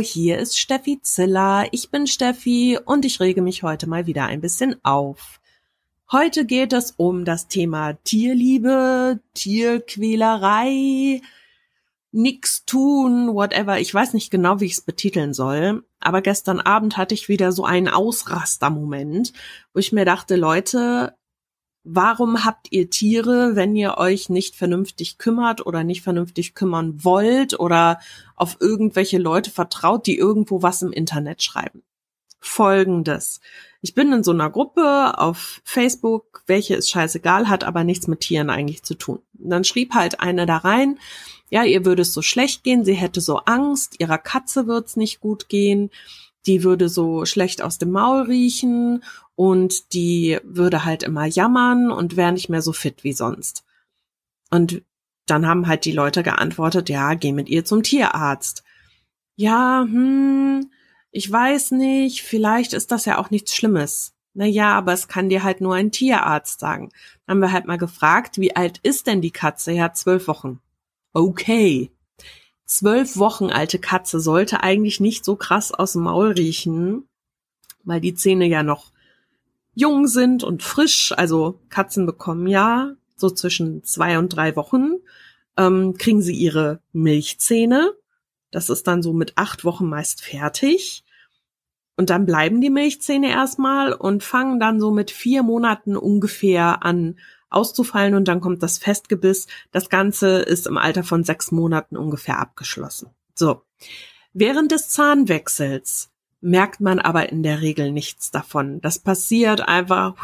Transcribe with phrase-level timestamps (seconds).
[0.00, 1.68] hier ist Steffi Ziller.
[1.72, 5.40] Ich bin Steffi und ich rege mich heute mal wieder ein bisschen auf.
[6.10, 11.20] Heute geht es um das Thema Tierliebe, Tierquälerei,
[12.10, 13.78] nix tun, whatever.
[13.78, 15.84] Ich weiß nicht genau, wie ich es betiteln soll.
[16.00, 19.32] Aber gestern Abend hatte ich wieder so einen Ausraster-Moment,
[19.72, 21.14] wo ich mir dachte, Leute,
[21.84, 27.58] warum habt ihr Tiere, wenn ihr euch nicht vernünftig kümmert oder nicht vernünftig kümmern wollt
[27.58, 28.00] oder
[28.36, 31.82] auf irgendwelche Leute vertraut, die irgendwo was im Internet schreiben?
[32.38, 33.40] Folgendes.
[33.82, 38.20] Ich bin in so einer Gruppe auf Facebook, welche ist scheißegal, hat aber nichts mit
[38.20, 39.20] Tieren eigentlich zu tun.
[39.34, 40.98] Dann schrieb halt eine da rein,
[41.50, 45.20] ja, ihr würde es so schlecht gehen, sie hätte so Angst, ihrer Katze wird's nicht
[45.20, 45.90] gut gehen,
[46.46, 49.04] die würde so schlecht aus dem Maul riechen
[49.34, 53.64] und die würde halt immer jammern und wäre nicht mehr so fit wie sonst.
[54.50, 54.82] Und
[55.26, 58.64] dann haben halt die Leute geantwortet, ja, geh mit ihr zum Tierarzt.
[59.36, 60.70] Ja, hm,
[61.12, 64.14] ich weiß nicht, vielleicht ist das ja auch nichts Schlimmes.
[64.32, 66.90] Naja, aber es kann dir halt nur ein Tierarzt sagen.
[67.26, 69.72] Dann haben wir halt mal gefragt, wie alt ist denn die Katze?
[69.72, 70.60] Ja, zwölf Wochen.
[71.12, 71.90] Okay.
[72.70, 77.08] Zwölf Wochen alte Katze sollte eigentlich nicht so krass aus dem Maul riechen,
[77.82, 78.92] weil die Zähne ja noch
[79.74, 84.98] jung sind und frisch, also Katzen bekommen ja so zwischen zwei und drei Wochen,
[85.56, 87.92] ähm, kriegen sie ihre Milchzähne.
[88.52, 91.02] Das ist dann so mit acht Wochen meist fertig.
[92.00, 97.18] Und dann bleiben die Milchzähne erstmal und fangen dann so mit vier Monaten ungefähr an
[97.50, 99.48] auszufallen und dann kommt das Festgebiss.
[99.70, 103.10] Das Ganze ist im Alter von sechs Monaten ungefähr abgeschlossen.
[103.34, 103.64] So.
[104.32, 108.80] Während des Zahnwechsels merkt man aber in der Regel nichts davon.
[108.80, 110.14] Das passiert einfach,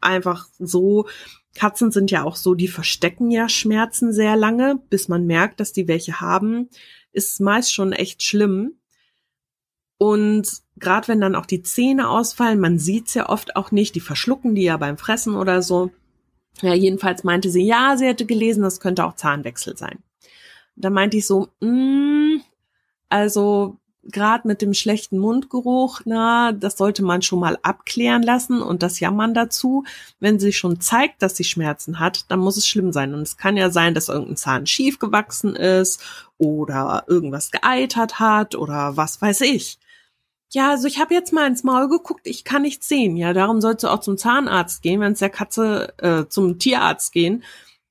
[0.00, 1.06] einfach so.
[1.54, 5.72] Katzen sind ja auch so, die verstecken ja Schmerzen sehr lange, bis man merkt, dass
[5.72, 6.68] die welche haben,
[7.12, 8.72] ist meist schon echt schlimm.
[10.02, 10.48] Und
[10.78, 14.56] gerade wenn dann auch die Zähne ausfallen, man sieht's ja oft auch nicht, die verschlucken
[14.56, 15.92] die ja beim Fressen oder so.
[16.60, 20.00] Ja, jedenfalls meinte sie, ja, sie hätte gelesen, das könnte auch Zahnwechsel sein.
[20.74, 22.40] Da meinte ich so, mm,
[23.10, 28.82] also gerade mit dem schlechten Mundgeruch, na, das sollte man schon mal abklären lassen und
[28.82, 29.84] das Jammern dazu.
[30.18, 33.14] Wenn sie schon zeigt, dass sie Schmerzen hat, dann muss es schlimm sein.
[33.14, 36.02] Und es kann ja sein, dass irgendein Zahn schief gewachsen ist
[36.38, 39.78] oder irgendwas geeitert hat oder was weiß ich.
[40.54, 43.16] Ja, also ich habe jetzt mal ins Maul geguckt, ich kann nichts sehen.
[43.16, 47.12] Ja, darum sollst du auch zum Zahnarzt gehen, wenn es der Katze, äh, zum Tierarzt
[47.12, 47.42] gehen.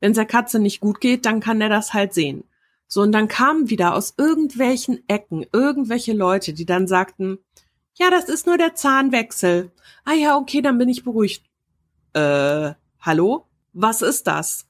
[0.00, 2.42] Wenn es der Katze nicht gut geht, dann kann der das halt sehen.
[2.88, 7.38] So, und dann kamen wieder aus irgendwelchen Ecken irgendwelche Leute, die dann sagten,
[7.94, 9.70] ja, das ist nur der Zahnwechsel.
[10.04, 11.44] Ah ja, okay, dann bin ich beruhigt.
[12.12, 13.46] Äh, hallo?
[13.72, 14.66] Was ist das?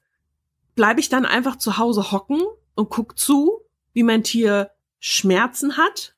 [0.75, 2.41] Bleibe ich dann einfach zu Hause hocken
[2.75, 3.61] und guck zu,
[3.93, 4.69] wie mein Tier
[4.99, 6.13] Schmerzen hat?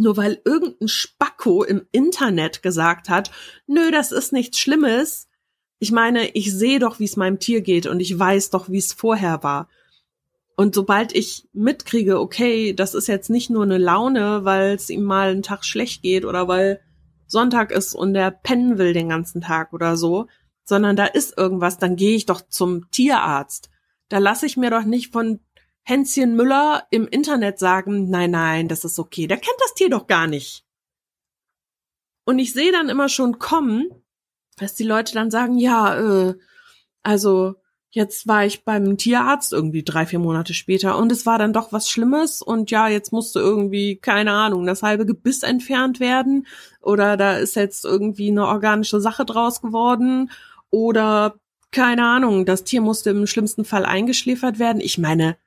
[0.00, 3.32] Nur weil irgendein Spacko im Internet gesagt hat,
[3.66, 5.26] nö, das ist nichts Schlimmes.
[5.80, 8.78] Ich meine, ich sehe doch, wie es meinem Tier geht und ich weiß doch, wie
[8.78, 9.68] es vorher war.
[10.54, 15.02] Und sobald ich mitkriege, okay, das ist jetzt nicht nur eine Laune, weil es ihm
[15.02, 16.80] mal einen Tag schlecht geht oder weil
[17.26, 20.28] Sonntag ist und er pennen will den ganzen Tag oder so,
[20.62, 23.68] sondern da ist irgendwas, dann gehe ich doch zum Tierarzt.
[24.08, 25.40] Da lasse ich mir doch nicht von
[25.88, 29.26] Hänschen Müller im Internet sagen, nein, nein, das ist okay.
[29.26, 30.66] Der kennt das Tier doch gar nicht.
[32.24, 33.86] Und ich sehe dann immer schon kommen,
[34.58, 36.34] dass die Leute dann sagen, ja, äh,
[37.02, 37.54] also
[37.90, 41.72] Jetzt war ich beim Tierarzt irgendwie drei, vier Monate später und es war dann doch
[41.72, 46.46] was Schlimmes und ja, jetzt musste irgendwie, keine Ahnung, das halbe Gebiss entfernt werden
[46.82, 50.30] oder da ist jetzt irgendwie eine organische Sache draus geworden
[50.68, 51.36] oder
[51.70, 54.82] keine Ahnung, das Tier musste im schlimmsten Fall eingeschläfert werden.
[54.82, 55.38] Ich meine,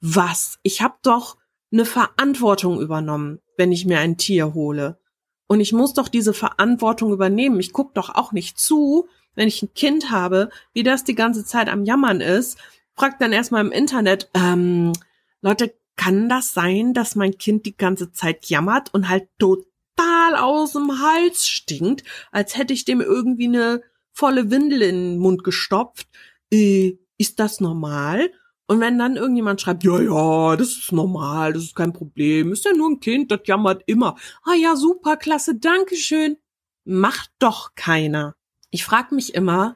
[0.00, 0.58] was?
[0.62, 1.36] Ich habe doch
[1.72, 4.98] eine Verantwortung übernommen, wenn ich mir ein Tier hole.
[5.46, 7.60] Und ich muss doch diese Verantwortung übernehmen.
[7.60, 11.44] Ich guck doch auch nicht zu, wenn ich ein Kind habe, wie das die ganze
[11.44, 12.58] Zeit am Jammern ist,
[12.94, 14.92] fragt dann erstmal im Internet, ähm,
[15.40, 20.72] Leute, kann das sein, dass mein Kind die ganze Zeit jammert und halt total aus
[20.72, 23.82] dem Hals stinkt, als hätte ich dem irgendwie eine
[24.12, 26.08] volle Windel in den Mund gestopft?
[26.52, 28.30] Äh, ist das normal?
[28.70, 32.66] Und wenn dann irgendjemand schreibt, ja, ja, das ist normal, das ist kein Problem, ist
[32.66, 34.14] ja nur ein Kind, das jammert immer.
[34.44, 36.36] Ah ja, super, klasse, Dankeschön.
[36.84, 38.36] Macht doch keiner.
[38.70, 39.74] Ich frage mich immer,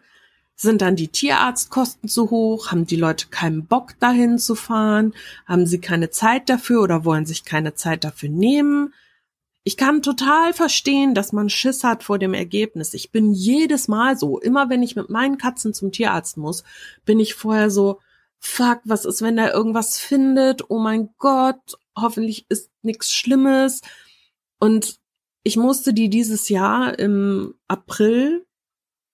[0.56, 2.70] sind dann die Tierarztkosten zu hoch?
[2.70, 5.14] Haben die Leute keinen Bock dahin zu fahren?
[5.46, 8.92] Haben sie keine Zeit dafür oder wollen sich keine Zeit dafür nehmen?
[9.64, 12.92] Ich kann total verstehen, dass man Schiss hat vor dem Ergebnis.
[12.92, 16.62] Ich bin jedes Mal so, immer wenn ich mit meinen Katzen zum Tierarzt muss,
[17.06, 17.98] bin ich vorher so,
[18.42, 20.68] fuck, was ist, wenn er irgendwas findet?
[20.68, 23.80] Oh mein Gott, hoffentlich ist nichts Schlimmes.
[24.58, 24.98] Und
[25.44, 28.44] ich musste die dieses Jahr im April,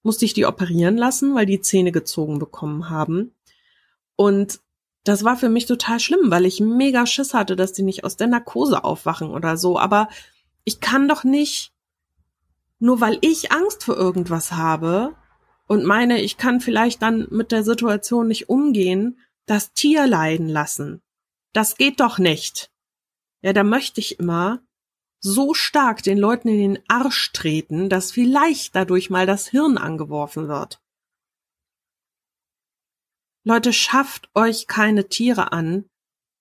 [0.02, 3.34] musste ich die operieren lassen, weil die Zähne gezogen bekommen haben.
[4.16, 4.60] Und
[5.04, 8.16] das war für mich total schlimm, weil ich mega Schiss hatte, dass die nicht aus
[8.16, 9.78] der Narkose aufwachen oder so.
[9.78, 10.08] Aber
[10.64, 11.72] ich kann doch nicht,
[12.78, 15.14] nur weil ich Angst vor irgendwas habe
[15.68, 21.02] und meine, ich kann vielleicht dann mit der Situation nicht umgehen, das Tier leiden lassen.
[21.52, 22.72] Das geht doch nicht.
[23.42, 24.62] Ja, da möchte ich immer
[25.20, 30.48] so stark den Leuten in den Arsch treten, dass vielleicht dadurch mal das Hirn angeworfen
[30.48, 30.80] wird.
[33.44, 35.88] Leute, schafft euch keine Tiere an,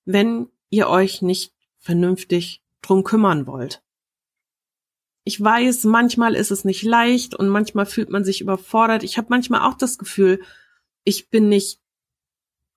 [0.05, 3.83] wenn ihr euch nicht vernünftig drum kümmern wollt.
[5.27, 9.03] Ich weiß, manchmal ist es nicht leicht und manchmal fühlt man sich überfordert.
[9.03, 10.39] Ich habe manchmal auch das Gefühl,
[11.03, 11.81] ich bin nicht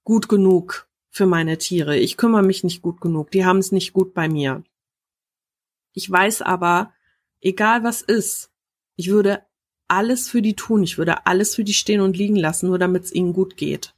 [0.02, 1.96] gut genug für meine Tiere.
[1.96, 3.30] Ich kümmere mich nicht gut genug.
[3.30, 4.64] Die haben es nicht gut bei mir.
[5.92, 6.92] Ich weiß aber,
[7.40, 8.50] egal was ist,
[8.96, 9.44] ich würde
[9.86, 10.82] alles für die tun.
[10.82, 13.94] Ich würde alles für die stehen und liegen lassen, nur damit es ihnen gut geht.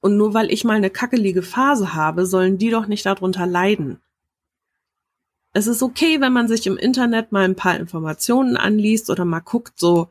[0.00, 4.00] Und nur weil ich mal eine kackelige Phase habe, sollen die doch nicht darunter leiden.
[5.54, 9.38] Es ist okay, wenn man sich im Internet mal ein paar Informationen anliest oder mal
[9.40, 10.08] guckt, so,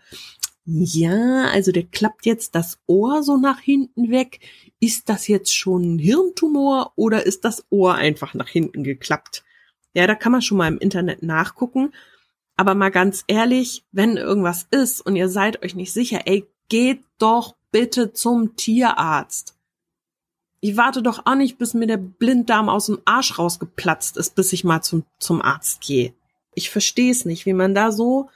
[0.65, 4.39] ja, also der klappt jetzt das Ohr so nach hinten weg.
[4.79, 9.43] Ist das jetzt schon ein Hirntumor oder ist das Ohr einfach nach hinten geklappt?
[9.93, 11.93] Ja, da kann man schon mal im Internet nachgucken.
[12.55, 17.03] Aber mal ganz ehrlich, wenn irgendwas ist und ihr seid euch nicht sicher, ey, geht
[17.17, 19.57] doch bitte zum Tierarzt.
[20.65, 24.53] Ich warte doch auch nicht, bis mir der Blinddarm aus dem Arsch rausgeplatzt ist, bis
[24.53, 26.13] ich mal zum, zum Arzt gehe.
[26.53, 28.29] Ich verstehe es nicht, wie man da so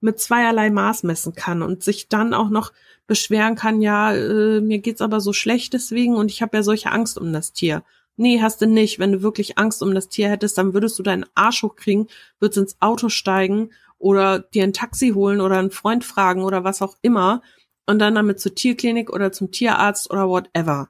[0.00, 2.72] mit zweierlei Maß messen kann und sich dann auch noch
[3.06, 6.90] beschweren kann, ja, äh, mir geht's aber so schlecht deswegen und ich habe ja solche
[6.90, 7.84] Angst um das Tier.
[8.16, 8.98] Nee, hast du nicht.
[8.98, 12.08] Wenn du wirklich Angst um das Tier hättest, dann würdest du deinen Arsch hochkriegen,
[12.40, 16.82] würdest ins Auto steigen oder dir ein Taxi holen oder einen Freund fragen oder was
[16.82, 17.40] auch immer
[17.86, 20.88] und dann damit zur Tierklinik oder zum Tierarzt oder whatever.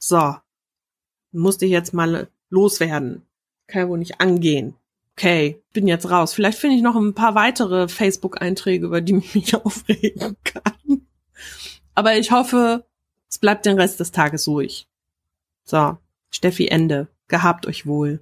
[0.00, 0.36] So.
[1.30, 3.22] Musste ich jetzt mal loswerden.
[3.68, 4.74] Kann ja wohl nicht angehen.
[5.16, 6.32] Okay, bin jetzt raus.
[6.32, 11.06] Vielleicht finde ich noch ein paar weitere Facebook-Einträge, über die ich mich aufregen kann.
[11.94, 12.86] Aber ich hoffe,
[13.28, 14.88] es bleibt den Rest des Tages ruhig.
[15.64, 15.98] So,
[16.30, 17.08] Steffi Ende.
[17.28, 18.20] Gehabt euch wohl.